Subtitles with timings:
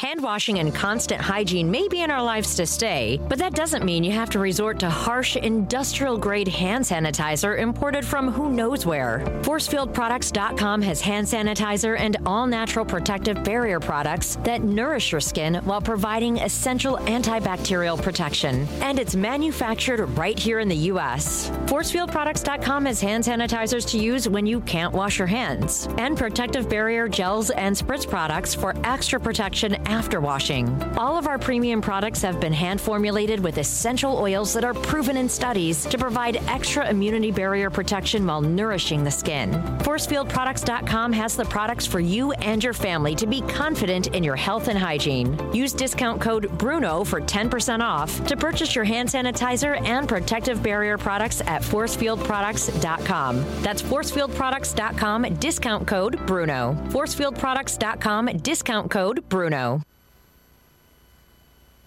[0.00, 3.84] Hand washing and constant hygiene may be in our lives to stay, but that doesn't
[3.84, 8.86] mean you have to resort to harsh industrial grade hand sanitizer imported from who knows
[8.86, 9.22] where.
[9.42, 15.82] ForcefieldProducts.com has hand sanitizer and all natural protective barrier products that nourish your skin while
[15.82, 18.66] providing essential antibacterial protection.
[18.80, 21.50] And it's manufactured right here in the U.S.
[21.66, 27.06] ForcefieldProducts.com has hand sanitizers to use when you can't wash your hands, and protective barrier
[27.06, 30.80] gels and spritz products for extra protection after washing.
[30.96, 35.16] All of our premium products have been hand formulated with essential oils that are proven
[35.16, 39.50] in studies to provide extra immunity barrier protection while nourishing the skin.
[39.80, 44.68] ForcefieldProducts.com has the products for you and your family to be confident in your health
[44.68, 45.38] and hygiene.
[45.52, 50.96] Use discount code BRUNO for 10% off to purchase your hand sanitizer and protective barrier
[50.96, 53.44] products at ForcefieldProducts.com.
[53.62, 56.76] That's ForcefieldProducts.com, discount code BRUNO.
[56.90, 59.79] ForcefieldProducts.com, discount code BRUNO.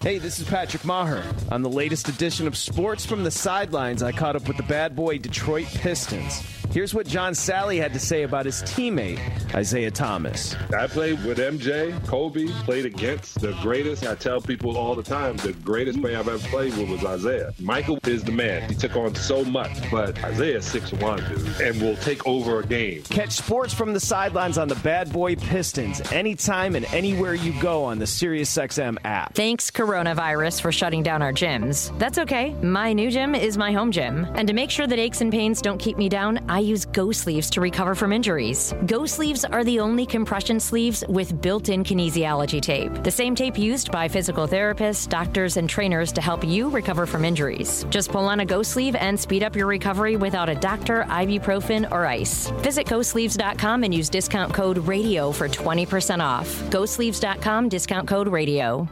[0.03, 1.23] Hey, this is Patrick Maher.
[1.49, 4.97] On the latest edition of Sports from the Sidelines, I caught up with the bad
[4.97, 6.43] boy Detroit Pistons.
[6.73, 9.19] Here's what John Salley had to say about his teammate,
[9.55, 10.55] Isiah Thomas.
[10.75, 14.07] I played with MJ, Kobe, played against the greatest.
[14.07, 17.53] I tell people all the time the greatest player I've ever played with was Isiah.
[17.59, 18.67] Michael is the man.
[18.67, 23.03] He took on so much, but Isiah's 6'1, dude, and will take over a game.
[23.03, 27.83] Catch Sports from the Sidelines on the Bad Boy Pistons anytime and anywhere you go
[27.83, 29.35] on the SiriusXM app.
[29.35, 31.95] Thanks, coronavirus, for shutting down our gyms.
[31.99, 32.55] That's okay.
[32.63, 34.25] My new gym is my home gym.
[34.33, 37.11] And to make sure that aches and pains don't keep me down, I use Go
[37.11, 38.73] Sleeves to recover from injuries.
[38.85, 43.03] Go Sleeves are the only compression sleeves with built in kinesiology tape.
[43.03, 47.25] The same tape used by physical therapists, doctors, and trainers to help you recover from
[47.25, 47.85] injuries.
[47.89, 51.91] Just pull on a Go Sleeve and speed up your recovery without a doctor, ibuprofen,
[51.91, 52.49] or ice.
[52.57, 56.47] Visit GoSleeves.com and use discount code RADIO for 20% off.
[56.69, 58.87] GoSleeves.com, discount code RADIO.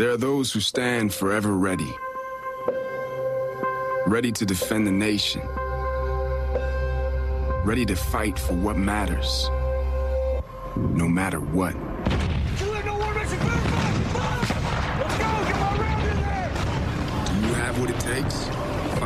[0.00, 1.94] There are those who stand forever ready,
[4.06, 5.42] ready to defend the nation,
[7.66, 9.50] ready to fight for what matters,
[10.74, 11.74] no matter what.
[11.74, 12.64] Do
[17.44, 18.59] you have what it takes?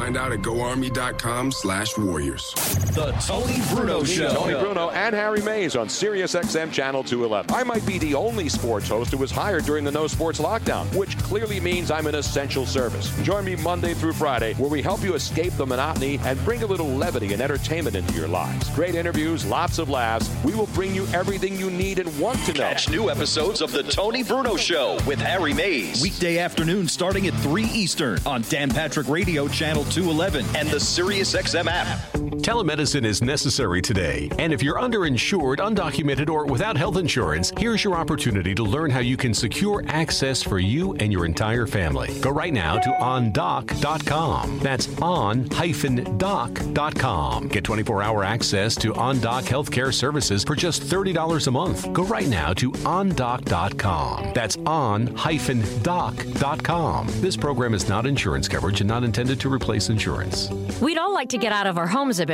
[0.05, 2.53] Find out at goarmy.com slash warriors.
[2.93, 4.29] The Tony Bruno Show.
[4.35, 7.55] Tony Bruno and Harry Mayes on Sirius XM Channel 211.
[7.55, 10.95] I might be the only sports host who was hired during the no sports lockdown,
[10.95, 13.17] which clearly means I'm an essential service.
[13.23, 16.67] Join me Monday through Friday, where we help you escape the monotony and bring a
[16.67, 18.69] little levity and entertainment into your lives.
[18.75, 20.31] Great interviews, lots of laughs.
[20.45, 22.61] We will bring you everything you need and want to know.
[22.61, 26.03] Catch new episodes of The Tony Bruno Show with Harry Mayes.
[26.03, 31.69] Weekday afternoon starting at 3 Eastern on Dan Patrick Radio Channel 211 and the SiriusXM
[31.69, 32.14] app.
[32.45, 37.95] Telemedicine is necessary today, and if you're underinsured, undocumented, or without health insurance, here's your
[37.95, 42.11] opportunity to learn how you can secure access for you and your entire family.
[42.21, 44.59] Go right now to ondoc.com.
[44.59, 45.49] That's on-doc.com.
[47.49, 51.91] Get 24-hour access to OnDoc healthcare services for just $30 a month.
[51.95, 54.33] Go right now to ondoc.com.
[54.35, 55.47] That's on-doc.com.
[57.23, 60.51] This program is not insurance coverage and not intended to replace insurance.
[60.83, 62.34] We'd all like to get out of our homes a bit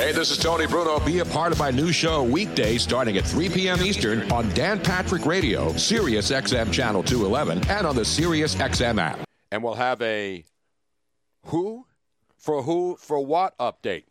[0.00, 0.98] Hey, this is Tony Bruno.
[1.00, 3.82] Be a part of my new show weekday starting at 3 p.m.
[3.82, 9.20] Eastern on Dan Patrick Radio, Sirius XM Channel 211, and on the Sirius XM app.
[9.52, 10.42] And we'll have a
[11.48, 11.84] who
[12.34, 14.04] for who for what update.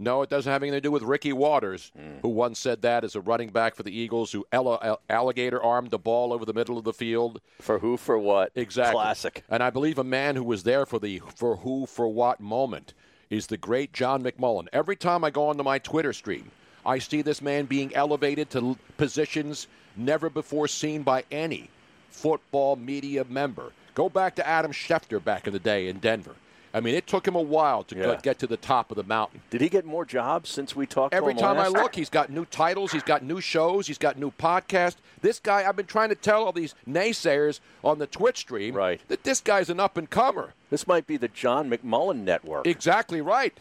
[0.00, 2.18] No, it doesn't have anything to do with Ricky Watters, hmm.
[2.22, 5.92] who once said that as a running back for the Eagles, who all- alligator armed
[5.92, 7.40] the ball over the middle of the field.
[7.60, 8.50] For who, for what?
[8.56, 9.00] Exactly.
[9.00, 9.44] Classic.
[9.48, 12.94] And I believe a man who was there for the for who, for what moment
[13.30, 14.68] is the great John McMullen.
[14.72, 16.50] Every time I go onto my Twitter stream,
[16.84, 21.68] I see this man being elevated to positions never before seen by any
[22.10, 23.72] football media member.
[23.94, 26.34] Go back to Adam Schefter back in the day in Denver.
[26.76, 28.18] I mean, it took him a while to Yeah.
[28.22, 29.40] get to the top of the mountain.
[29.48, 32.44] Did he get more jobs since we talked Every time I look, he's got new
[32.44, 34.96] titles, he's got new shows, he's got new podcasts.
[35.22, 39.00] This guy, I've been trying to tell all these naysayers on the Twitch stream Right.
[39.08, 40.52] that this guy's an up and comer.
[40.68, 42.66] This might be the John McMullen Network.
[42.66, 43.58] Exactly right.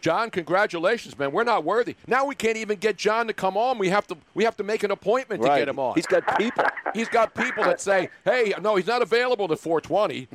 [0.00, 1.30] John, congratulations, man.
[1.30, 1.94] We're not worthy.
[2.08, 3.78] Now we can't even get John to come on.
[3.78, 5.94] We have to we have to make an appointment to get him on.
[5.94, 6.64] He's got people.
[6.94, 10.28] He's got people that say, "Hey, no, he's not available to 420."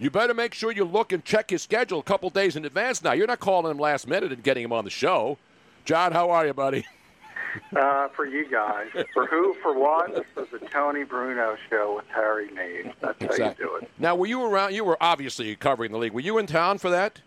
[0.00, 3.04] You better make sure you look and check his schedule a couple days in advance.
[3.04, 5.36] Now you're not calling him last minute and getting him on the show.
[5.84, 6.86] John, how are you, buddy?
[7.76, 8.86] Uh, for you guys.
[9.12, 10.24] For who, for what?
[10.34, 12.92] For the Tony Bruno show with Harry Meade.
[13.00, 13.90] That's how you do it.
[13.98, 14.72] Now, were you around?
[14.72, 16.12] You were obviously covering the league.
[16.12, 17.20] Were you in town for that?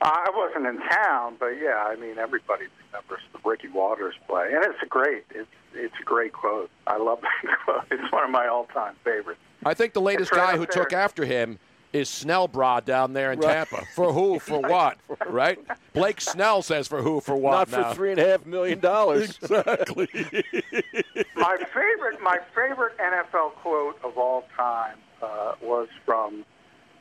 [0.00, 4.64] I wasn't in town, but yeah, I mean, everybody remembers the Ricky Watters play, and
[4.64, 6.70] it's a great, it's it's a great quote.
[6.86, 7.84] I love that quote.
[7.90, 9.40] It's one of my all-time favorites.
[9.64, 10.66] I think the latest right guy who there.
[10.84, 11.58] took after him
[11.92, 13.66] is Snellbra down there in Right.
[13.68, 13.84] Tampa.
[13.94, 14.38] For who?
[14.40, 14.98] For what?
[15.28, 15.58] Right?
[15.92, 17.20] Blake Snell says for who?
[17.20, 17.70] For what?
[17.70, 19.38] Not for three and a half million dollars.
[19.42, 20.08] exactly.
[21.36, 26.44] my favorite, my favorite NFL quote of all time uh, was from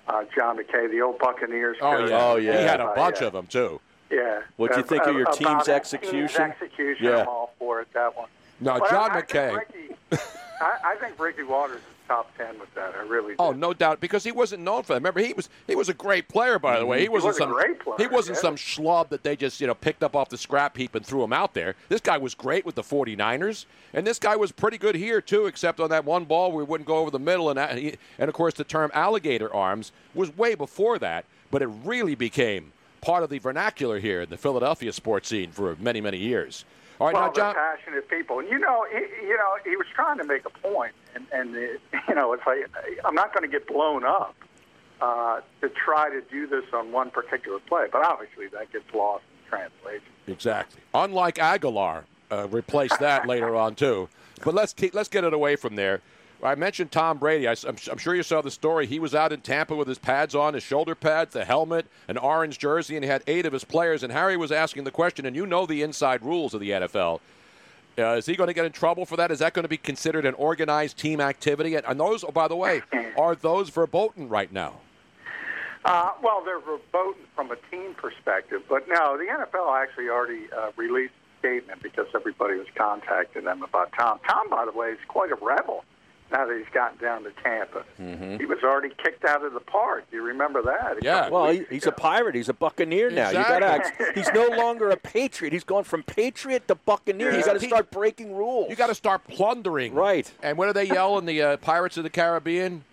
[0.08, 1.78] uh, John McKay, the old Buccaneers.
[1.82, 2.10] Oh coach.
[2.10, 2.26] yeah.
[2.26, 2.58] Oh, yeah.
[2.60, 3.28] He had a Uh, bunch yeah.
[3.28, 3.82] of them too.
[4.12, 4.42] Yeah.
[4.58, 6.28] What do you Uh, think of your uh, team's execution?
[6.28, 7.06] Team's execution.
[7.06, 7.22] Yeah.
[7.22, 7.88] I'm all for it.
[7.94, 8.28] That one.
[8.60, 9.50] No, But John I, McKay.
[9.58, 10.22] I think, Ricky,
[10.62, 12.94] I, I think Ricky Watters is top ten with that.
[12.96, 13.32] I really.
[13.32, 13.36] Do.
[13.40, 15.00] Oh, no doubt, because he wasn't known for that.
[15.00, 17.02] Remember, he was he was a great player, by the way.
[17.02, 18.42] He wasn't was a some great player, he wasn't yeah.
[18.42, 21.24] some schlub that they just you know picked up off the scrap heap and threw
[21.24, 21.76] him out there.
[21.90, 25.48] This guy was great with the 49ers, and this guy was pretty good here too,
[25.48, 27.96] except on that one ball where he wouldn't go over the middle, and that, he,
[28.20, 32.72] and of course the term alligator arms was way before that, but it really became
[33.06, 36.66] part of the vernacular here in the Philadelphia sports scene for many many years.
[37.00, 37.54] All right, well, now John.
[37.54, 40.94] passionate people, and you know, he, you know, he was trying to make a point,
[41.14, 42.70] and and it, you know, it's like
[43.06, 44.36] I'm not going to get blown up
[45.02, 49.24] uh, to try to do this on one particular play, but obviously that gets lost
[49.32, 50.08] in translation.
[50.28, 50.82] Exactly.
[50.94, 54.10] Unlike Aguilar, uh, replace that later on too.
[54.44, 56.02] But let's keep, let's get it away from there.
[56.44, 57.48] I mentioned Tom Brady.
[57.48, 58.86] I, am sure you saw the story.
[58.88, 62.18] He was out in Tampa with his pads on, his shoulder pads, the helmet, an
[62.18, 64.04] orange jersey, and he had eight of his players.
[64.04, 67.20] And Harry was asking the question, and you know the inside rules of the NFL.
[67.98, 69.32] Uh, is he going to get in trouble for that?
[69.32, 71.76] Is that going to be considered an organized team activity?
[71.76, 72.82] And, and those, oh, by the way,
[73.18, 74.82] are those verboten right now?
[75.86, 80.72] Uh, well, they're verboten from a team perspective, but no, the NFL actually already uh,
[80.76, 84.20] released a statement because everybody was contacting them about Tom.
[84.28, 85.86] Tom, by the way, is quite a rebel
[86.32, 87.84] now that he's gotten down to Tampa.
[88.38, 90.06] He was already kicked out of the park.
[90.10, 90.98] Do you remember that?
[90.98, 92.36] A couple Well, he, weeks he's a pirate.
[92.36, 93.30] He's a buccaneer now.
[93.30, 94.06] You got Exactly.
[94.08, 94.14] to.
[94.14, 95.54] He's no longer a patriot.
[95.54, 97.32] He's gone from patriot to buccaneer.
[97.32, 97.46] You Yeah.
[97.46, 98.70] got to start breaking rules.
[98.70, 99.94] You got to start plundering.
[99.94, 100.30] Right.
[100.42, 102.84] And what do they yell in the uh, Pirates of the Caribbean?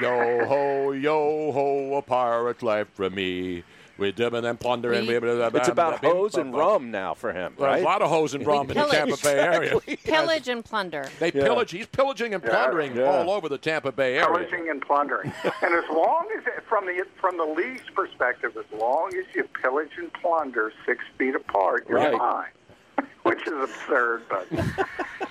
[0.00, 3.62] Yo ho, yo ho, a pirate life for me.
[3.98, 5.14] We dim and then plunder and we.
[5.16, 7.80] It's about hose and rum now for him, Well, right?
[7.82, 9.80] A lot of hose and rum in the Tampa Bay area.
[10.04, 11.08] Pillage and plunder.
[11.18, 11.44] They Yeah.
[11.44, 11.70] pillage.
[11.70, 13.04] He's pillaging and plundering Yeah.
[13.04, 14.26] all over the Tampa Bay area.
[14.26, 15.32] pillaging and plundering.
[15.62, 19.44] and as long as, it, from the from the league's perspective, as long as you
[19.62, 22.16] pillage and plunder six feet apart, you're Right.
[22.18, 23.06] fine.
[23.22, 24.46] Which is absurd, but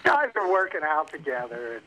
[0.03, 1.81] guys are working out together, and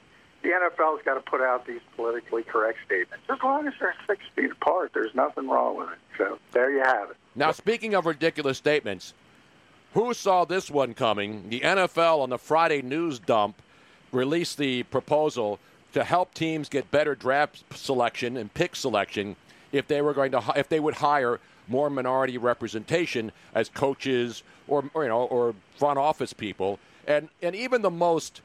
[0.48, 3.22] the NFL's got to put out these politically correct statements.
[3.28, 5.98] As long as they're six feet apart, there's nothing wrong with it.
[6.16, 7.16] So there you have it.
[7.34, 9.12] Now, speaking of ridiculous statements,
[9.92, 11.50] who saw this one coming?
[11.50, 13.60] The NFL on the Friday news dump
[14.10, 15.58] released the proposal
[15.92, 19.36] to help teams get better draft selection and pick selection
[19.70, 24.84] if they were going to if they would hire more minority representation as coaches or,
[24.94, 28.40] or you know or front office people and and even the most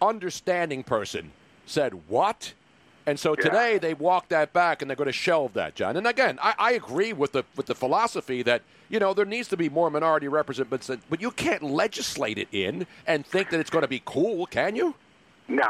[0.00, 1.30] understanding person
[1.66, 2.54] said what
[3.06, 5.96] and so today they walked that back and they're going to shelve that, John.
[5.96, 9.46] And again, I, I agree with the with the philosophy that you know there needs
[9.48, 13.70] to be more minority representation, but you can't legislate it in and think that it's
[13.70, 14.96] going to be cool, can you?
[15.46, 15.64] No,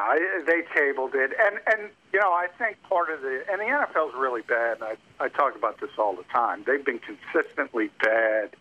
[0.46, 4.14] they tabled it, and and you know I think part of the and the NFL's
[4.16, 4.80] really bad.
[4.80, 6.64] And I I talk about this all the time.
[6.66, 8.56] They've been consistently bad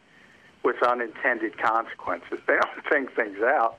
[0.63, 2.39] with unintended consequences.
[2.45, 3.77] They don't think things out.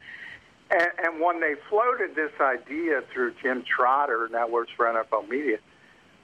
[0.70, 5.58] And, and when they floated this idea through Jim Trotter, now works for NFL Media,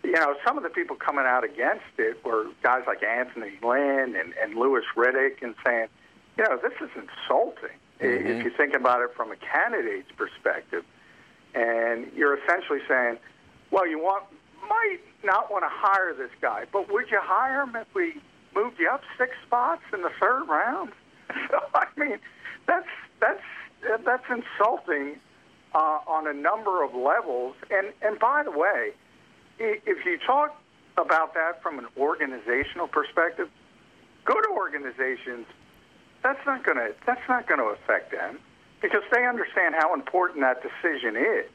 [0.02, 4.16] you know, some of the people coming out against it were guys like Anthony Lynn
[4.16, 5.86] and, and Louis Riddick and saying,
[6.36, 8.40] you know, this is insulting if mm-hmm.
[8.40, 10.84] you think about it from a candidate's perspective.
[11.54, 13.18] And you're essentially saying,
[13.70, 14.24] well, you want
[14.68, 18.14] might not want to hire this guy, but would you hire him if we
[18.54, 20.92] moved you up six spots in the third round?
[21.50, 22.18] So, I mean,
[22.66, 22.88] that's
[23.20, 23.42] that's
[24.04, 25.16] that's insulting
[25.74, 27.54] uh, on a number of levels.
[27.70, 28.92] And and by the way,
[29.58, 30.56] if you talk
[30.96, 33.48] about that from an organizational perspective,
[34.24, 35.46] good organizations.
[36.22, 38.38] That's not going to that's not to affect them
[38.80, 41.50] because they understand how important that decision is.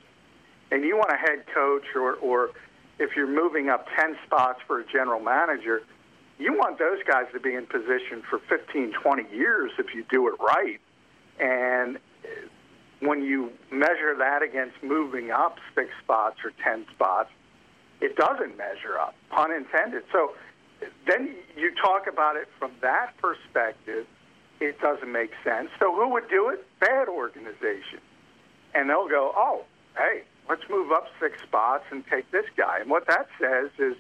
[0.72, 2.51] And you want a head coach, or or
[3.00, 5.84] if you're moving up ten spots for a general manager,
[6.38, 10.27] you want those guys to be in position for 15, 20 years if you do
[10.27, 10.79] it right.
[11.39, 12.00] And
[13.00, 17.30] when you measure that against moving up six spots or 10 spots,
[18.01, 20.04] it doesn't measure up, pun intended.
[20.12, 20.34] So
[21.08, 24.06] then you talk about it from that perspective,
[24.60, 25.70] it doesn't make sense.
[25.80, 26.66] So who would do it?
[26.80, 28.00] Bad organization.
[28.74, 29.63] And they'll go, oh,
[29.96, 32.80] hey, let's move up six spots and take this guy.
[32.80, 33.96] And what that says is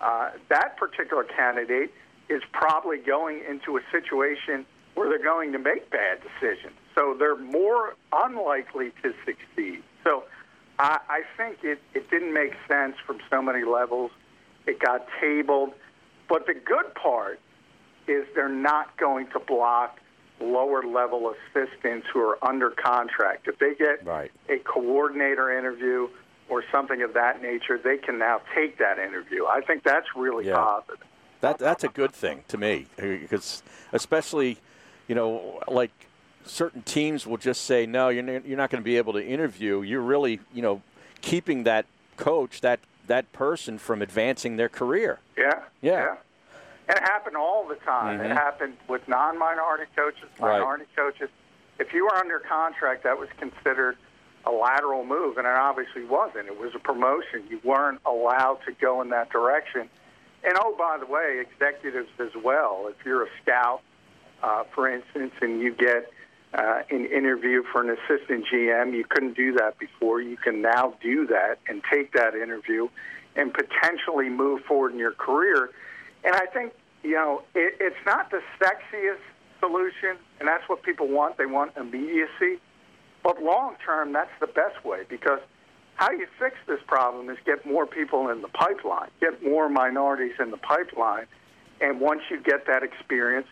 [0.00, 1.92] uh, that particular candidate
[2.28, 6.74] is probably going into a situation where they're going to make bad decisions.
[6.94, 9.82] So they're more unlikely to succeed.
[10.04, 10.24] So
[10.78, 14.10] I, I think it, it didn't make sense from so many levels.
[14.66, 15.72] It got tabled.
[16.28, 17.40] But the good part
[18.06, 19.98] is they're not going to block
[20.40, 23.46] lower level assistants who are under contract.
[23.46, 24.30] If they get right.
[24.48, 26.08] a coordinator interview
[26.48, 29.46] or something of that nature, they can now take that interview.
[29.46, 30.56] I think that's really Yeah.
[30.56, 31.06] positive.
[31.40, 34.58] That that's a good thing to me because especially,
[35.10, 35.90] you know, like
[36.44, 39.26] certain teams will just say no, you're n- you're not going to be able to
[39.26, 39.82] interview.
[39.82, 40.82] You're really, you know,
[41.20, 41.84] keeping that
[42.16, 45.18] coach that that person from advancing their career.
[45.36, 45.62] Yeah.
[45.82, 46.14] Yeah.
[46.88, 48.20] And it happened all the time.
[48.20, 48.26] Mhm.
[48.26, 50.60] It happened with non-minority coaches, Right.
[50.60, 51.28] minority coaches.
[51.80, 53.96] If you were under contract, that was considered
[54.46, 56.46] a lateral move, and it obviously wasn't.
[56.46, 57.48] It was a promotion.
[57.50, 59.90] You weren't allowed to go in that direction.
[60.44, 62.86] And oh, by the way, executives as well.
[62.88, 63.80] If you're a scout,
[64.42, 66.10] uh, for instance, and you get
[66.52, 70.20] uh, an interview for an assistant GM, you couldn't do that before.
[70.20, 72.88] You can now do that and take that interview
[73.36, 75.70] and potentially move forward in your career.
[76.24, 79.20] And I think, you know, it, it's not the sexiest
[79.60, 81.38] solution, and that's what people want.
[81.38, 82.60] They want immediacy.
[83.22, 85.40] But long term, that's the best way because
[85.94, 90.32] how you fix this problem is get more people in the pipeline, get more minorities
[90.40, 91.26] in the pipeline.
[91.80, 93.46] And once you get that experience,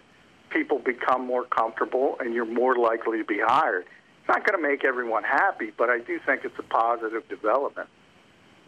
[0.51, 3.85] people become more comfortable and you're more likely to be hired.
[3.85, 7.89] It's not going to make everyone happy, but I do think it's a positive development.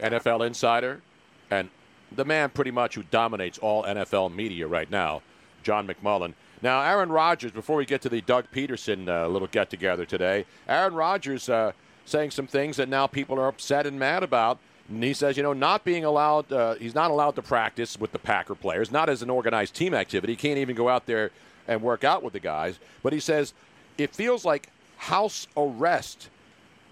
[0.01, 1.03] NFL insider
[1.51, 1.69] and
[2.13, 5.23] the man pretty much who dominates all NFL media right now,
[5.63, 6.35] John McMullen.
[6.63, 10.45] Now, Aaron Rodgers, before we get to the Doug Pederson uh, little get together today,
[10.69, 11.73] Aaron Rodgers uh,
[12.05, 14.59] saying some things that now people are upset and mad about.
[14.89, 18.13] And he says, you know, not being allowed, uh, he's not allowed to practice with
[18.13, 20.33] the Packer players, not as an organized team activity.
[20.33, 21.31] He can't even go out there
[21.71, 22.79] and work out with the guys.
[23.03, 23.55] But he says,
[23.97, 26.29] it feels like house arrest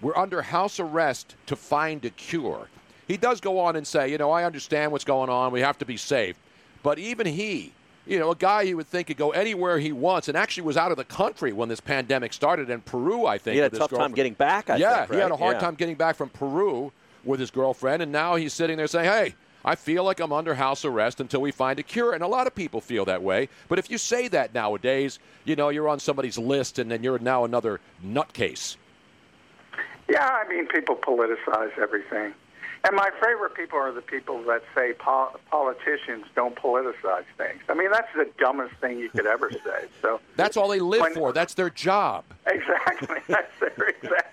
[0.01, 2.69] we're under house arrest to find a cure.
[3.07, 5.51] He does go on and say, you know, I understand what's going on.
[5.51, 6.37] We have to be safe.
[6.83, 7.73] But even he,
[8.07, 10.77] you know, a guy you would think could go anywhere he wants and actually was
[10.77, 13.55] out of the country when this pandemic started in Peru, I think.
[13.55, 15.59] He had a tough time getting back, I yeah, think, he had a hard Yeah.
[15.61, 16.93] time getting back from Peru
[17.25, 19.35] with his girlfriend, and now he's sitting there saying, hey,
[19.65, 22.13] I feel like I'm under house arrest until we find a cure.
[22.13, 23.49] And a lot of people feel that way.
[23.67, 27.19] But if you say that nowadays, you know, you're on somebody's list and then you're
[27.19, 28.77] now another nutcase.
[30.09, 32.33] Yeah, I mean, people politicize everything.
[32.87, 37.59] And my favorite people are the people that say pol- politicians don't politicize things.
[37.67, 39.87] I mean, that's the dumbest thing you could ever say.
[40.01, 41.33] So That's all they live When- for.
[41.33, 42.23] That's their job.
[42.47, 43.17] Exactly.
[43.27, 44.28] That's their exact.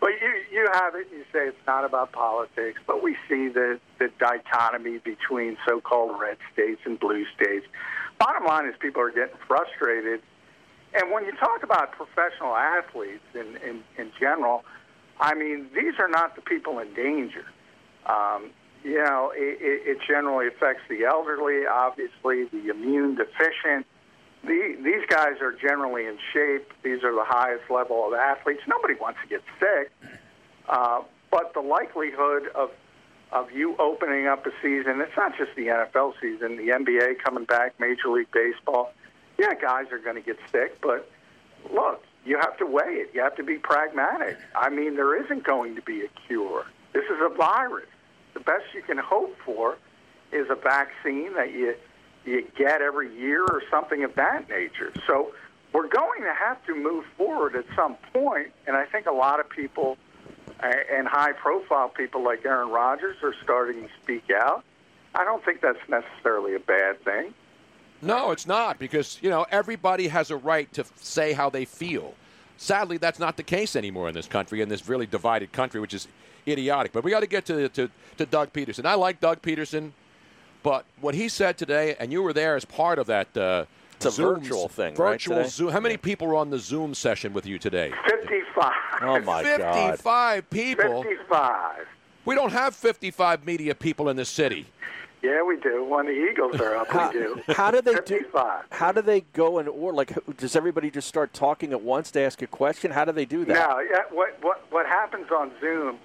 [0.00, 1.08] But you you have it.
[1.12, 6.38] You say it's not about politics, but we see the the dichotomy between so-called red
[6.52, 7.66] states and blue states.
[8.18, 10.22] Bottom line is people are getting frustrated,
[10.94, 14.64] and when you talk about professional athletes in in, in general,
[15.20, 17.44] I mean these are not the people in danger.
[18.06, 18.50] Um,
[18.82, 23.86] you know, it, it generally affects the elderly, obviously, the immune deficient.
[24.42, 26.72] The, these guys are generally in shape.
[26.82, 28.62] These are the highest level of athletes.
[28.66, 29.92] Nobody wants to get sick,
[30.68, 32.70] uh, but the likelihood of
[33.32, 37.44] of you opening up a season, it's not just the NFL season, the NBA coming
[37.44, 38.92] back, Major League Baseball.
[39.38, 41.08] Yeah, guys are going to get sick, but
[41.72, 43.10] look, you have to weigh it.
[43.14, 44.36] You have to be pragmatic.
[44.54, 46.66] I mean, there isn't going to be a cure.
[46.92, 47.86] This is a virus.
[48.34, 49.76] The best you can hope for
[50.32, 51.74] is a vaccine that you
[52.24, 54.92] you get every year or something of that nature.
[55.06, 55.32] So
[55.72, 59.40] we're going to have to move forward at some point, and I think a lot
[59.40, 59.96] of people
[60.62, 64.62] and high-profile people like Aaron Rodgers are starting to speak out.
[65.14, 67.34] I don't think that's necessarily a bad thing.
[68.02, 72.14] No, it's not because you know everybody has a right to say how they feel.
[72.56, 75.94] Sadly, that's not the case anymore in this country, in this really divided country, which
[75.94, 76.08] is
[76.46, 76.92] idiotic.
[76.92, 78.86] But we got to get to, to to Doug Pederson.
[78.86, 79.92] I like Doug Pederson,
[80.62, 83.36] but what he said today, and you were there as part of that.
[83.36, 83.64] Uh,
[83.96, 85.48] It's a Zoom- virtual thing, right, Virtual today?
[85.48, 85.72] Zoom.
[85.72, 87.92] How many people were on the Zoom session with you today?
[88.08, 88.72] 55.
[89.02, 89.92] Oh my God!
[89.92, 91.02] 55 people.
[91.02, 91.86] 55.
[92.24, 94.66] We don't have 55 media people in this city.
[95.22, 95.84] Yeah, we do.
[95.84, 97.42] When the Eagles are up, How, we do.
[97.48, 98.18] how do they do?
[98.20, 98.64] 55.
[98.70, 99.94] How do they go in order?
[99.96, 102.90] Like, does everybody just start talking at once to ask a question?
[102.90, 103.52] How do they do that?
[103.52, 105.98] Now, yeah, what, what, what happens on Zoom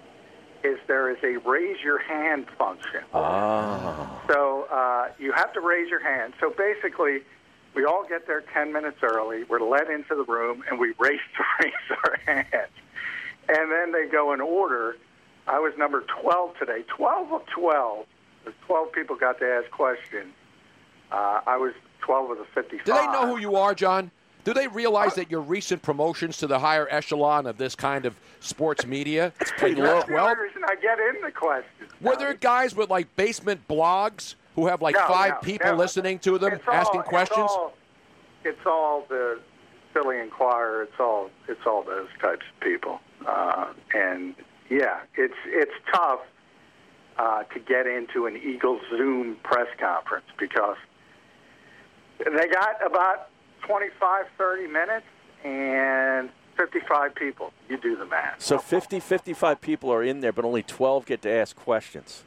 [0.65, 3.01] is there is a raise your hand function.
[3.13, 4.21] Ah.
[4.27, 6.33] So uh, you have to raise your hand.
[6.39, 7.19] So basically,
[7.75, 9.43] we all get there 10 minutes early.
[9.43, 12.71] We're let into the room, and we race to raise our hands.
[13.47, 14.97] And then they go in order.
[15.47, 16.83] I was number 12 today.
[16.87, 18.05] 12 of 12.
[18.45, 20.33] The 12 people got to ask questions.
[21.11, 22.85] Uh, I was 12 of the 55.
[22.85, 24.09] Do they know who you are, John?
[24.45, 28.15] Do they realize that your recent promotions to the higher echelon of this kind of
[28.39, 29.33] sports media?
[29.41, 29.81] It's That's the
[30.19, 31.91] only reason I get in the questions.
[31.99, 35.77] Were there guys with like basement blogs who have like No, five no, people no.
[35.77, 37.49] listening to them, It's all- asking it's questions?
[37.49, 37.73] all-
[38.43, 39.39] It's all the
[39.93, 40.83] Philly Inquirer.
[40.83, 42.99] It's all it's all those types of people.
[43.25, 44.35] Uh, and
[44.69, 46.19] yeah, it's it's tough
[47.17, 50.77] uh, to get into an Eagles Zoom press conference because
[52.19, 53.29] they got about
[53.65, 55.05] 25, 30 minutes
[55.43, 57.51] and 55 people.
[57.69, 58.41] You do the math.
[58.41, 62.23] So 50, 55 people are in there, but only 12 get to ask questions.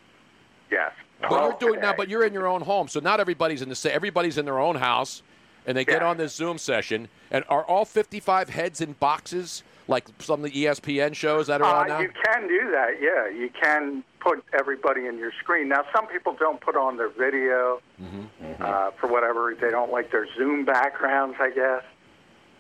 [0.71, 0.93] Yes.
[1.21, 3.75] But you're doing now, but you're in your own home, so not everybody's in the
[3.75, 3.93] same.
[3.93, 5.23] Everybody's in their own house,
[5.67, 7.09] and they get on this Zoom session.
[7.31, 11.75] And are all 55 heads in boxes like some of the ESPN shows that are
[11.77, 12.01] Uh, on now?
[12.01, 13.29] You can do that, yeah.
[13.29, 15.69] You can put everybody in your screen.
[15.69, 18.63] Now, some people don't put on their video Mm-hmm.
[18.63, 19.55] uh, for whatever.
[19.61, 21.83] They don't like their Zoom backgrounds, I guess.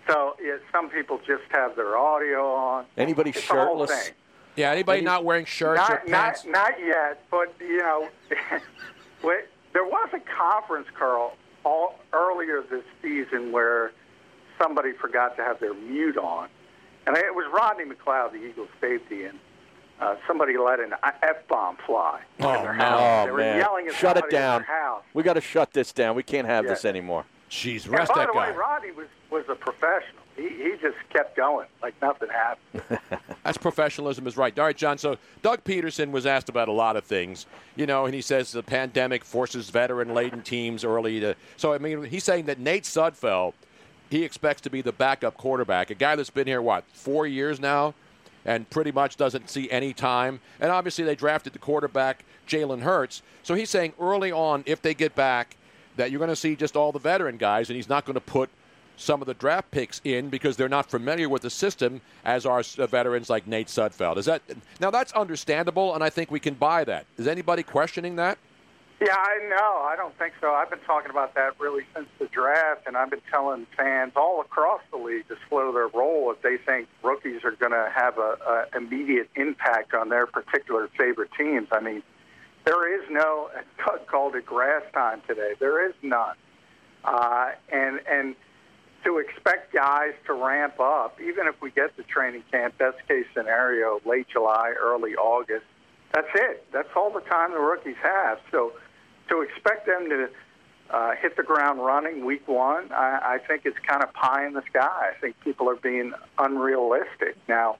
[0.08, 2.86] So yeah, some people just have their audio on.
[2.96, 4.12] Anybody It's shirtless?
[4.56, 6.44] Yeah, anybody Any- not wearing shirts or Not, pants?
[6.46, 8.08] not, not yet, but you know,
[9.22, 13.92] there was a conference, Carl, all earlier this season where
[14.60, 16.48] somebody forgot to have their mute on,
[17.08, 19.38] and it was Rodney McLeod, the Eagles safety, and
[20.00, 22.20] uh, somebody let an f bomb fly.
[22.38, 23.00] in their house.
[23.00, 23.58] Oh, they were man.
[23.58, 24.60] yelling at Shut it somebody in down.
[24.66, 25.02] their house.
[25.14, 26.14] We got to shut this down.
[26.14, 26.70] We can't have Yeah.
[26.70, 27.24] this anymore.
[27.50, 30.22] Jeez, rest And by the way, Rodney was was a professional.
[30.36, 33.00] He he just kept going like nothing happened.
[33.44, 34.56] That's professionalism is right.
[34.58, 34.98] All right, John.
[34.98, 38.52] So Doug Pederson was asked about a lot of things, you know, and he says
[38.52, 41.34] the pandemic forces veteran-laden teams early to.
[41.56, 43.54] So I mean, he's saying that Nate Sudfeld,
[44.10, 47.60] he expects to be the backup quarterback, a guy that's been here what four years
[47.60, 47.94] now,
[48.44, 50.40] and pretty much doesn't see any time.
[50.60, 53.22] And obviously, they drafted the quarterback Jalen Hurts.
[53.42, 55.56] So he's saying early on, if they get back,
[55.96, 58.20] that you're going to see just all the veteran guys, and he's not going to
[58.20, 58.48] put
[58.96, 62.62] some of the draft picks in because they're not familiar with the system as are
[62.78, 64.16] uh, veterans like Nate Sudfeld.
[64.16, 64.42] Is that
[64.80, 67.06] now that's understandable, and I think we can buy that.
[67.16, 68.38] Is anybody questioning that?
[69.00, 69.86] Yeah, I know.
[69.86, 70.50] I don't think so.
[70.52, 74.40] I've been talking about that really since the draft, and I've been telling fans all
[74.40, 78.18] across the league to slow their roll if they think rookies are going to have
[78.18, 81.68] a, immediate impact on their particular favorite teams.
[81.70, 82.02] I mean,
[82.64, 83.50] there is no.
[83.78, 85.52] Doug called it grass time today.
[85.60, 86.34] There is none,
[87.04, 88.34] uh, and and
[89.04, 93.26] to expect guys to ramp up, even if we get to training camp, best case
[93.32, 95.64] scenario, late July, early August,
[96.12, 96.66] that's it.
[96.72, 98.40] That's all the time the rookies have.
[98.50, 98.72] So
[99.28, 100.28] to expect them to
[100.90, 104.54] uh, hit the ground running week one, I, I think it's kind of pie in
[104.54, 105.12] the sky.
[105.14, 107.36] I think people are being unrealistic.
[107.48, 107.76] Now,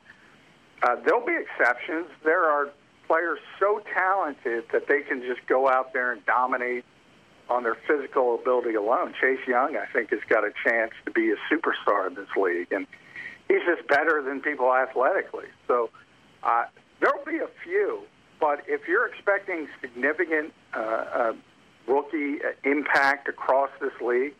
[0.83, 2.07] uh, there'll be exceptions.
[2.25, 2.69] There are
[3.07, 6.85] players so talented that they can just go out there and dominate
[7.49, 9.15] on their physical ability alone.
[9.19, 12.71] Chase Young, I think, has got a chance to be a superstar in this league,
[12.71, 12.87] and
[13.49, 15.47] he's just better than people athletically.
[15.67, 15.89] So
[16.43, 16.65] uh,
[17.01, 18.03] there'll be a few,
[18.41, 21.33] but if you're expecting significant uh, uh,
[21.87, 24.35] rookie uh, impact across this league,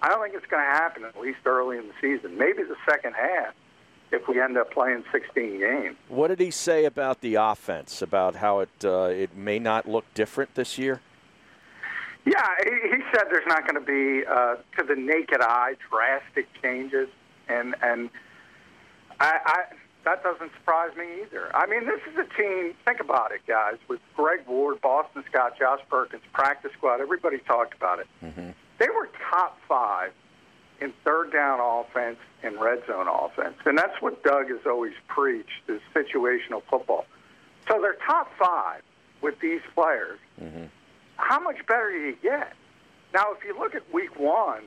[0.00, 2.36] I don't think it's going to happen at least early in the season.
[2.36, 3.54] Maybe the second half
[4.12, 5.96] if we end up playing 16 games.
[6.08, 8.02] What did he say about the offense?
[8.02, 11.00] About how it uh, it may not look different this year?
[12.24, 16.46] Yeah, he, he said there's not going to be, uh, to the naked eye, drastic
[16.62, 17.08] changes,
[17.48, 18.10] and and
[19.18, 19.62] I, I
[20.04, 21.54] that doesn't surprise me either.
[21.54, 22.74] I mean, this is a team.
[22.84, 23.76] Think about it, guys.
[23.88, 27.00] With Greg Ward, Boston Scott, Josh Perkins, practice squad.
[27.00, 28.06] Everybody talked about it.
[28.22, 28.50] Mm-hmm.
[28.78, 30.12] They were top five
[30.80, 35.62] in third down offense and red zone offense, and that's what Doug has always preached:
[35.68, 37.06] is situational football.
[37.68, 38.82] So they're top five
[39.20, 40.64] with these players mm-hmm.
[41.16, 42.54] how much better do you get?
[43.14, 44.62] Now, if you look at week one,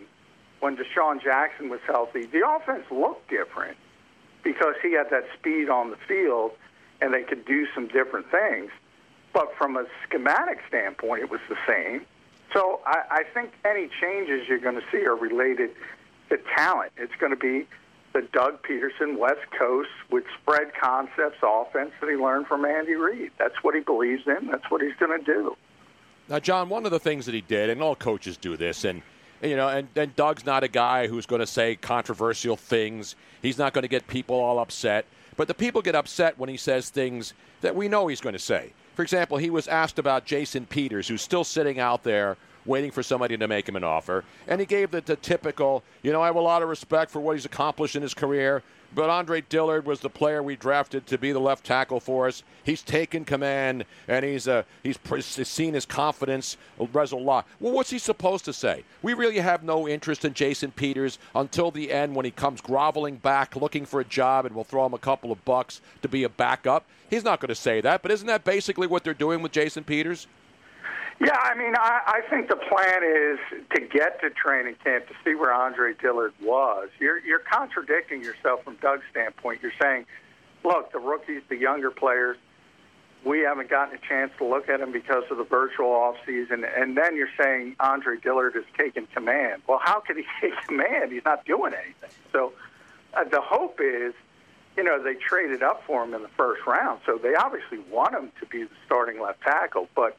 [0.61, 3.75] when DeSean Jackson was healthy, the offense looked different
[4.45, 6.51] because he had that speed on the field
[7.01, 8.71] and they could do some different things.
[9.34, 12.05] But from a schematic standpoint, it was the same.
[12.53, 15.71] So I, I think any changes you're going to see are related
[16.29, 16.93] to talent.
[16.95, 17.67] It's going to be
[18.13, 23.31] the Doug Pederson West Coast with spread concepts offense that he learned from Andy Reid.
[23.38, 24.47] That's what he believes in.
[24.47, 25.58] That's what he's going to do.
[26.29, 29.01] Now, John, one of the things that he did, and all coaches do this, and
[29.41, 33.15] you know, and, and Doug's not a guy who's going to say controversial things.
[33.41, 35.05] He's not going to get people all upset.
[35.37, 38.39] But the people get upset when he says things that we know he's going to
[38.39, 38.73] say.
[38.95, 43.03] For example, he was asked about Jason Peters, who's still sitting out there waiting for
[43.03, 44.23] somebody to make him an offer.
[44.47, 47.19] And he gave the, the typical, you know, I have a lot of respect for
[47.19, 48.63] what he's accomplished in his career,
[48.95, 52.43] but Andre Dillard was the player we drafted to be the left tackle for us.
[52.63, 54.97] He's taken command, and he's uh, he's
[55.47, 56.58] seen his confidence
[56.93, 57.45] res a lot.
[57.60, 58.84] Well, what's he supposed to say?
[59.03, 63.17] We really have no interest in Jason Peters until the end when he comes groveling
[63.17, 66.23] back, looking for a job, and we'll throw him a couple of bucks to be
[66.23, 66.86] a backup.
[67.10, 69.84] He's not going to say that, but isn't that basically what they're doing with Jason
[69.84, 70.27] Peters?
[71.19, 73.39] Yeah, I mean, I, I think the plan is
[73.73, 76.89] to get to training camp to see where Andre Dillard was.
[76.99, 79.62] You're you're contradicting yourself from Doug's standpoint.
[79.62, 80.06] You're saying,
[80.65, 82.38] look, the rookies, the younger players,
[83.25, 86.63] we haven't gotten a chance to look at them because of the virtual off season,
[86.63, 89.63] and then you're saying Andre Dillard has taken command.
[89.67, 91.12] Well, how could he take command?
[91.12, 92.10] He's not doing anything.
[92.34, 92.54] So
[93.13, 94.13] uh, the hope is,
[94.78, 98.13] you know, they traded up for him in the first round, so they obviously want
[98.13, 100.17] him to be the starting left tackle, but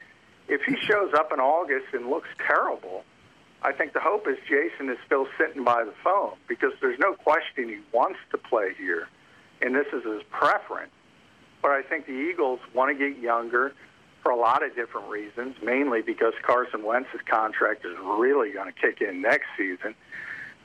[0.48, 3.04] if he shows up in August and looks terrible,
[3.62, 7.14] I think the hope is Jason is still sitting by the phone because there's no
[7.14, 9.08] question he wants to play here,
[9.60, 10.92] and this is his preference.
[11.62, 13.72] But I think the Eagles want to get younger
[14.22, 18.80] for a lot of different reasons, mainly because Carson Wentz's contract is really going to
[18.80, 19.94] kick in next season,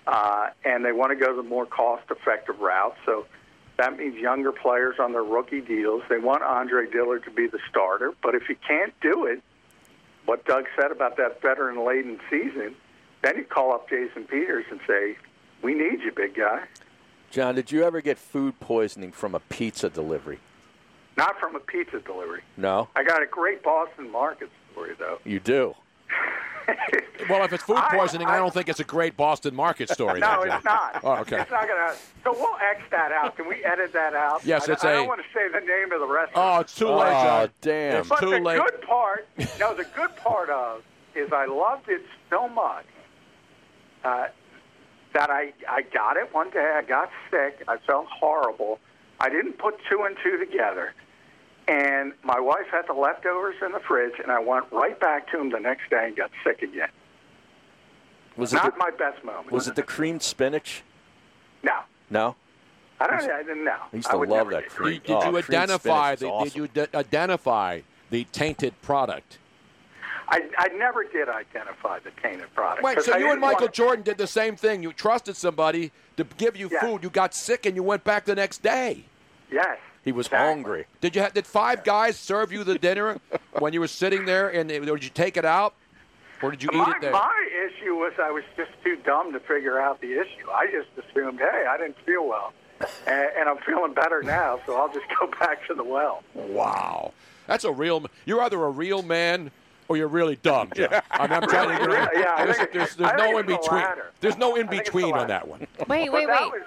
[0.05, 2.95] uh, and they want to go the more cost-effective route.
[3.05, 3.25] So
[3.77, 6.03] that means younger players on their rookie deals.
[6.09, 9.41] They want Andre Dillard to be the starter, but if he can't do it,
[10.25, 12.75] what Doug said about that veteran laden season,
[13.23, 15.17] then you call up Jason Peters and say,
[15.63, 16.63] We need you, big guy.
[17.29, 20.39] John, did you ever get food poisoning from a pizza delivery?
[21.17, 22.41] Not from a pizza delivery.
[22.57, 22.89] No.
[22.95, 25.19] I got a great Boston market story, though.
[25.23, 25.75] You do.
[27.29, 29.89] well, if it's food poisoning, I, I, I, don't think it's a great Boston market
[29.89, 30.19] story.
[30.19, 31.01] no, then, it's not.
[31.03, 31.41] Oh, okay.
[31.41, 31.95] It's not gonna.
[32.23, 33.35] So we'll X that out.
[33.35, 34.45] Can we edit that out?
[34.45, 34.95] Yes, I, it's I a.
[34.95, 36.57] don't want to say the name of the restaurant.
[36.57, 37.13] Oh, it's too late.
[37.13, 37.99] Oh, damn!
[38.01, 38.61] It's but too the late.
[38.61, 39.27] good part,
[39.59, 40.83] no, the good part of
[41.15, 42.85] is I loved it so much
[44.03, 44.27] uh,
[45.13, 46.73] that I I got it one day.
[46.75, 47.63] I got sick.
[47.67, 48.79] I felt horrible.
[49.19, 50.93] I didn't put two and two together.
[51.67, 55.37] And my wife had the leftovers in the fridge, and I went right back to
[55.37, 56.89] them the next day and got sick again.
[58.35, 59.51] Was Not it the, my best moment.
[59.51, 60.83] Was it the creamed spinach?
[61.63, 61.79] No.
[62.09, 62.35] No.
[62.99, 63.31] I don't.
[63.31, 63.77] I didn't know.
[63.91, 64.93] I used to would love that get cream.
[64.93, 66.27] Did, did oh, you identify the?
[66.27, 66.47] awesome.
[66.49, 69.37] Did you d- identify the tainted product?
[70.27, 72.83] I, I never did identify the tainted product.
[72.83, 74.81] Wait, 'cause so I you and Michael want- Jordan did the same thing.
[74.81, 76.79] You trusted somebody to give you Yeah.
[76.81, 77.03] food.
[77.03, 79.03] You got sick and you went back the next day.
[79.51, 79.77] Yes.
[80.03, 80.47] He was Exactly.
[80.53, 80.85] hungry.
[80.99, 81.21] Did you?
[81.21, 83.19] Ha- did five guys serve you the dinner
[83.59, 84.49] when you were sitting there?
[84.49, 85.75] And or did you take it out,
[86.41, 87.11] or did you eat it there?
[87.11, 90.49] my issue was I was just too dumb to figure out the issue.
[90.51, 92.51] I just assumed, hey, I didn't feel well,
[93.05, 96.23] and, and I'm feeling better now, so I'll just go back to the well.
[96.33, 97.13] Wow,
[97.45, 98.05] that's a real.
[98.25, 99.51] You're either a real man
[99.87, 101.03] or you're really dumb, Jeff.
[101.11, 101.85] I mean, I'm trying to.
[101.85, 102.07] Really?
[102.21, 103.83] Yeah, I there's, think- there's, I there's no in between.
[104.19, 105.59] There's no in I think it's the between on that one.
[105.87, 106.61] Wait, But wait, that wait.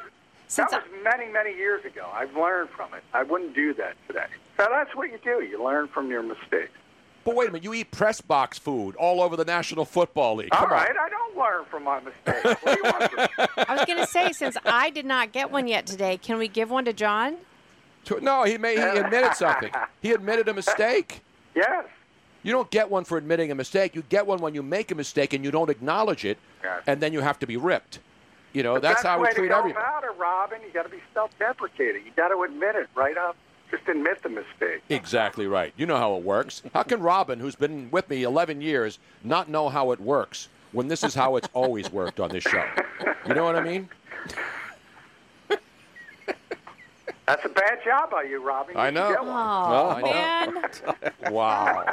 [0.63, 2.09] Was Since that was many, many years ago.
[2.13, 3.03] I've learned from it.
[3.13, 4.27] I wouldn't do that today.
[4.57, 5.43] So that's what you do.
[5.43, 6.71] You learn from your mistakes.
[7.25, 10.51] But wait a minute, you eat press box food all over the National Football League.
[10.51, 10.97] Come All right, on.
[10.99, 12.45] I don't learn from my mistakes.
[12.45, 13.31] What do you want?
[13.69, 16.49] I was going to say, since I did not get one yet today, can we
[16.49, 17.37] give one to John?
[18.21, 19.73] No, he may, he admitted something.
[20.03, 21.23] He admitted a mistake.
[21.55, 21.87] Yes.
[22.43, 23.95] You don't get one for admitting a mistake.
[23.95, 26.83] You get one when you make a mistake and you don't acknowledge it, Yes.
[26.87, 28.01] and then you have to be ripped.
[28.55, 30.07] You know, But that's, how we treat everybody.
[30.07, 30.61] it, Robin.
[30.65, 32.07] You got to be self-deprecating.
[32.07, 33.37] You got to admit it right up.
[33.71, 34.83] Just admit the mistake.
[34.89, 35.73] Exactly right.
[35.77, 36.63] You know how it works.
[36.73, 40.87] How can Robin, who's been with me 11 years, not know how it works when
[40.87, 42.65] this is how it's always worked on this show?
[43.27, 43.89] You know what I mean?
[47.27, 48.75] That's a bad job by you, Robbie.
[48.75, 49.09] You I know.
[49.09, 49.31] get one.
[49.33, 50.63] Oh, man.
[51.33, 51.87] Wow.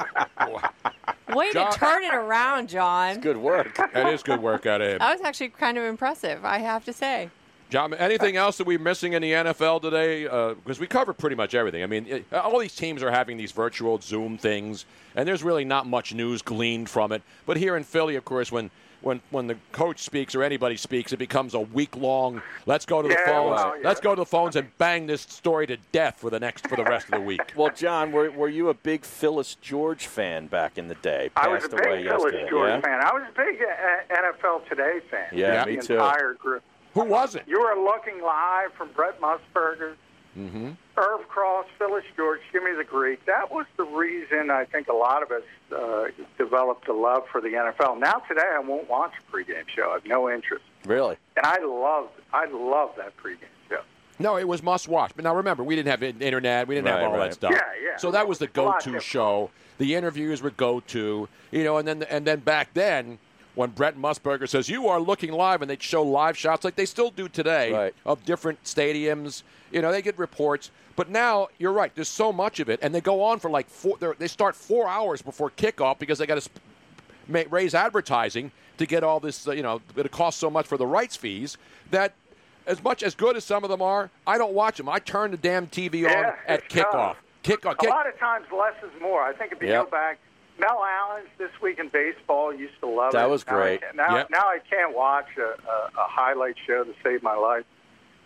[1.33, 3.21] Way John- to turn it around, John.
[3.21, 3.75] Good work.
[3.93, 4.97] That is good work out of him.
[4.99, 7.29] That was actually kind of impressive, I have to say.
[7.71, 10.23] John, anything else that we're missing in the NFL today?
[10.23, 11.83] Because we covered pretty much everything.
[11.83, 15.63] I mean, it, all these teams are having these virtual Zoom things, and there's really
[15.63, 17.21] not much news gleaned from it.
[17.45, 21.13] But here in Philly, of course, when when when the coach speaks or anybody speaks,
[21.13, 22.41] it becomes a week long.
[22.65, 23.55] Let's go to the Yeah, phones.
[23.55, 23.87] well, yeah.
[23.87, 26.75] Let's go to the phones and bang this story to death for the next for
[26.75, 27.53] the rest of the week.
[27.55, 31.29] Well, John, were, were you a big Phyllis George fan back in the day?
[31.37, 32.81] I was a Passed away big Phyllis yesterday, George yeah?
[32.81, 32.99] fan.
[33.01, 35.27] I was a big uh, NFL Today fan.
[35.31, 35.93] Yeah, the me too.
[35.93, 36.61] entire group.
[36.93, 37.43] Who was it?
[37.47, 39.95] You were looking live from Brent Musburger
[40.37, 40.69] Mm-hmm.
[40.95, 43.25] Irv Cross, Phyllis George, Jimmy the Greek.
[43.25, 45.43] That was the reason I think a lot of us
[45.75, 46.05] uh,
[46.37, 47.99] developed a love for the NFL.
[47.99, 49.89] Now today, I won't watch a pregame show.
[49.89, 51.17] I have no interest, Really?
[51.35, 53.81] and I love I love that pregame show.
[54.19, 55.11] No, it was must watch.
[55.17, 56.65] But now remember, we didn't have internet.
[56.65, 57.25] We didn't Right, have all right.
[57.31, 57.51] that stuff.
[57.51, 57.97] Yeah, yeah.
[57.97, 59.51] So that was the It's a lot go-to show.
[59.79, 61.27] The interviews were go-to.
[61.51, 63.19] You know, and then and then back then,
[63.55, 66.85] when Brent Musburger says you are looking live, and they'd show live shots like they
[66.85, 67.95] still do today Right.
[68.05, 69.43] of different stadiums.
[69.71, 70.71] You know, they get reports.
[70.95, 71.93] But now you're right.
[71.95, 73.97] There's so much of it, and they go on for like four.
[73.99, 76.41] they're- start four hours before kickoff because they got to.
[76.43, 76.59] Sp-
[77.27, 80.77] ma- raise advertising to get all this, uh, you know, it costs so much for
[80.77, 81.57] the rights fees
[81.91, 82.13] that
[82.67, 84.89] as much as good as some of them are, I don't watch them.
[84.89, 86.91] I turn the damn TV on Yeah, at kickoff.
[86.91, 87.17] tough.
[87.43, 87.85] Kickoff.
[87.85, 89.21] A lot of times, less is more.
[89.23, 89.85] I think if you Yep.
[89.85, 90.19] go back,
[90.61, 93.17] Mel Allen's this week in baseball used to love it.
[93.17, 93.81] That was Now I great.
[93.81, 94.29] can't- Now, Yep.
[94.29, 97.65] now I can't watch a, a, a highlight show to save my life.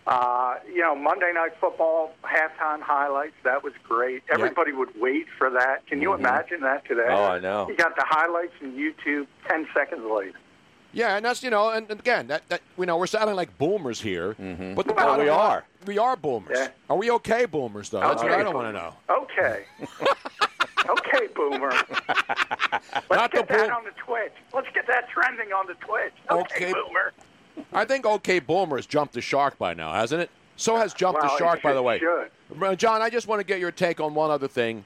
[0.08, 3.34] Uh, you know, Monday Night Football halftime highlights.
[3.44, 4.22] That was great.
[4.32, 5.88] Everybody would wait for that.
[5.88, 7.08] Can you imagine that today?
[7.10, 7.68] Oh, I know.
[7.68, 10.38] You got the highlights in YouTube ten seconds later.
[10.94, 13.58] yeah, and that's you know, and, and again, that, that you know, we're sounding like
[13.58, 14.36] boomers here,
[14.76, 15.64] but the Well, we are.
[15.88, 16.56] We are boomers.
[16.56, 16.68] Yeah.
[16.88, 17.90] Are we okay, boomers?
[17.90, 18.94] Though that's what I don't want to know.
[19.24, 19.64] Okay.
[20.90, 21.72] okay, Boomer.
[22.72, 24.34] Let's Not get that on the Twitch.
[24.54, 26.14] Let's get that trending on the Twitch.
[26.30, 26.74] Okay, Okay.
[26.74, 27.14] Boomer.
[27.74, 30.30] I think OK Boomer has jumped the shark by now, hasn't it?
[30.58, 32.00] So has jumped Well, the shark, by the way.
[32.00, 32.78] should.
[32.80, 34.84] John, I just want to get your take on one other thing.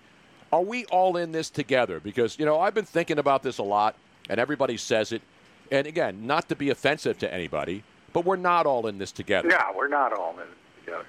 [0.51, 1.99] Are we all in this together?
[1.99, 3.95] Because, you know, I've been thinking about this a lot,
[4.29, 5.21] and everybody says it.
[5.71, 9.47] And again, not to be offensive to anybody, but we're not all in this together.
[9.49, 11.05] No, we're not all in it together.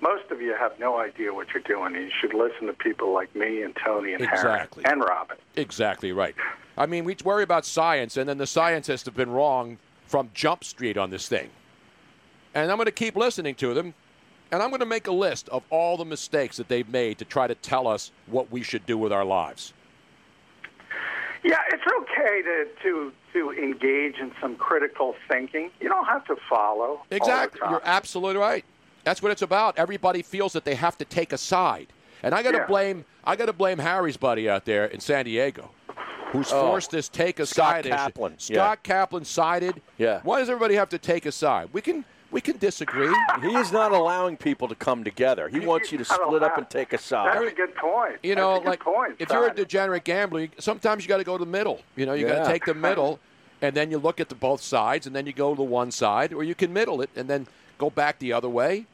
[0.00, 3.34] Most of you have no idea what you're doing, you should listen to people like
[3.34, 4.84] me and Tony and Exactly.
[4.84, 5.36] Harry and Robin.
[5.56, 6.34] Exactly right.
[6.76, 10.62] I mean, we worry about science, and then the scientists have been wrong from Jump
[10.62, 11.50] Street on this thing.
[12.54, 13.94] And I'm going to keep listening to them,
[14.52, 17.24] and I'm going to make a list of all the mistakes that they've made to
[17.24, 19.74] try to tell us what we should do with our lives.
[21.44, 25.70] Yeah, it's okay to to to engage in some critical thinking.
[25.80, 27.02] You don't have to follow.
[27.10, 27.60] Exactly.
[27.68, 28.64] You're absolutely right.
[29.04, 29.78] That's what it's about.
[29.78, 31.88] Everybody feels that they have to take a side.
[32.22, 32.66] And I got to Yeah.
[32.66, 35.70] blame I got to blame Harry's buddy out there in San Diego.
[36.32, 36.60] Who's Oh.
[36.68, 37.94] forced this take a Scott side issue.
[37.96, 38.36] Kaplan, yeah.
[38.56, 39.82] Scott Kaplan sided.
[39.98, 40.20] Yeah.
[40.22, 41.68] Why does everybody have to take a side?
[41.72, 43.10] We can we can disagree.
[43.40, 45.48] He is not allowing people to come together.
[45.48, 47.28] He wants you to split up and take a side.
[47.28, 47.52] That's side.
[47.52, 48.16] a good point.
[48.22, 49.14] You That's know, a good like point.
[49.18, 51.80] if you're a degenerate gambler, you, sometimes you got to go to the middle.
[51.96, 53.18] You know, you got to take the middle,
[53.62, 56.34] and then you look at the both sides, and then you go to one side,
[56.34, 57.46] or you can middle it, and then
[57.78, 58.86] go back the other way,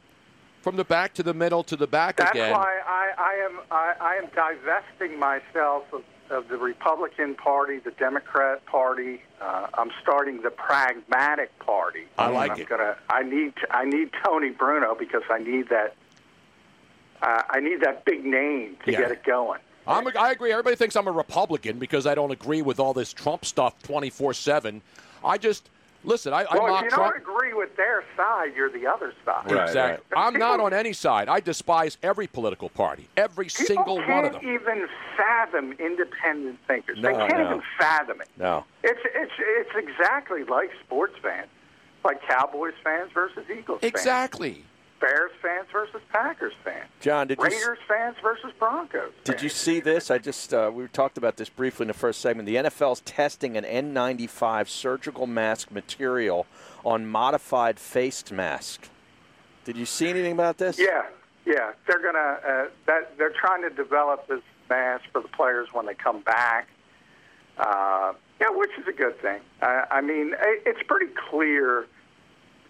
[0.63, 2.53] from the back to the middle to the back That's again.
[2.53, 7.91] why I, I am I, I am divesting myself of, of the Republican Party, the
[7.93, 9.23] Democrat Party.
[9.41, 12.05] Uh, I'm starting the pragmatic party.
[12.19, 12.69] I like I'm it.
[12.69, 15.95] Gonna, I need I need Tony Bruno because I need that.
[17.23, 19.01] Uh, I need that big name to Yeah.
[19.01, 19.61] get it going.
[19.87, 20.51] I'm a, I agree.
[20.51, 24.33] Everybody thinks I'm a Republican because I don't agree with all this Trump stuff 24
[24.33, 24.81] 7.
[25.23, 25.69] I just,
[26.05, 27.15] listen, I, I well, mock if you Trump.
[27.15, 29.51] don't agree with their side, you're the other side.
[29.51, 30.05] Right, exactly.
[30.15, 30.27] right.
[30.27, 31.29] I'm not on any side.
[31.29, 34.41] I despise every political party, every single one of them.
[34.41, 36.99] People can't even fathom independent thinkers.
[37.03, 37.47] they No, can't no.
[37.47, 38.29] even fathom it.
[38.39, 38.65] No.
[38.83, 41.49] It's it's it's exactly like sports fans,
[42.05, 44.65] like Cowboys fans versus Eagles fans, Exactly.
[45.05, 49.13] Bears fans versus Packers fans, John, did you Raiders fans versus Broncos.
[49.25, 50.11] Did you see this?
[50.11, 52.47] I just uh, we talked about this briefly in the first segment.
[52.47, 56.47] The NFL's testing an N95 surgical mask material
[56.87, 58.89] on modified face mask.
[59.67, 60.79] Did you see anything about this?
[60.79, 61.03] Yeah,
[61.45, 64.41] yeah, they're gonna uh, that they're trying to develop this
[64.71, 66.69] mask for the players when they come back.
[67.59, 69.43] Uh, yeah, which is a good thing.
[69.61, 71.87] I, I mean, it's pretty clear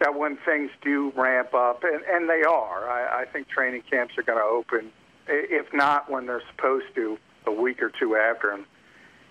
[0.05, 4.13] that when things do ramp up, and, and they are, I, I think training camps
[4.19, 4.93] are going to open,
[5.27, 8.67] if not when they're supposed to, a week or two after, and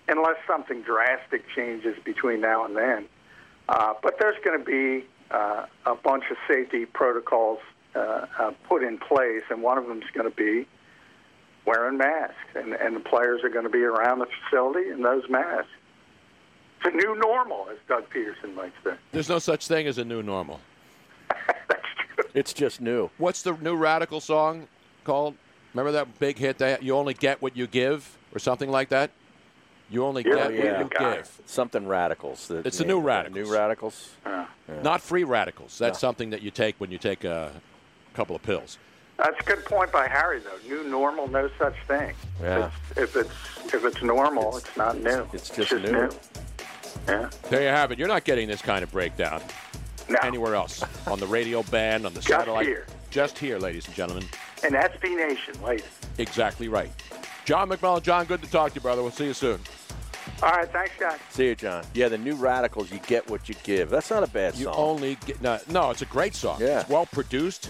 [0.08, 3.06] unless something drastic changes between now and then.
[3.68, 7.60] Uh, but there's going to be uh, a bunch of safety protocols
[7.94, 10.66] uh, uh, put in place, and one of them is going to be
[11.66, 15.22] wearing masks, and, and the players are going to be around the facility in those
[15.30, 15.70] masks.
[16.84, 18.94] It's a new normal, as Doug Pederson might say.
[19.12, 20.60] There's no such thing as a new normal.
[21.68, 21.82] That's
[22.14, 22.24] true.
[22.34, 23.10] It's just new.
[23.18, 24.68] What's the new radical song
[25.04, 25.34] called?
[25.72, 29.10] Remember that big hit that you only get what you give, or something like that?
[29.90, 30.82] You only Yeah, get yeah.
[30.82, 31.40] what you give.
[31.46, 32.48] Something radicals.
[32.48, 33.08] The It's the name new of it.
[33.08, 33.34] radicals.
[33.48, 34.10] New radicals.
[34.24, 34.44] Uh,
[34.82, 35.78] Not free radicals.
[35.78, 36.08] That's No.
[36.08, 37.50] something that you take when you take a
[38.14, 38.78] couple of pills.
[39.16, 40.58] That's a good point by Harry, though.
[40.68, 42.14] New normal, no such thing.
[42.42, 42.70] Yeah.
[42.96, 43.30] If it's
[43.74, 45.26] if it's normal, it's not new.
[45.32, 46.10] It's just new.
[47.08, 47.28] Yeah.
[47.50, 47.98] There you have it.
[47.98, 49.42] You're not getting this kind of breakdown
[50.08, 50.18] No.
[50.22, 52.66] anywhere else on the radio band, on the Just satellite.
[52.66, 52.86] here.
[53.10, 54.24] Just here, ladies and gentlemen.
[54.64, 55.84] and that's SB Nation later.
[56.18, 56.90] Exactly right.
[57.44, 59.02] John McMullen, John, good to talk to you, brother.
[59.02, 59.60] We'll see you soon.
[60.42, 61.18] All right, thanks, guys.
[61.30, 61.84] See you, John.
[61.92, 63.90] Yeah, the new Radicals, you get what you give.
[63.90, 64.74] That's not a bad You song.
[64.74, 65.90] You only get no, no.
[65.90, 66.58] It's a great song.
[66.60, 66.80] Yeah.
[66.80, 67.68] It's well produced.